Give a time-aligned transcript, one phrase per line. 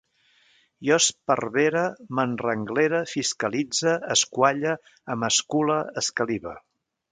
[0.87, 1.83] Jo esparvere,
[2.21, 4.75] m'enrenglere, fiscalitze, esqualle,
[5.19, 6.59] emascule, escalive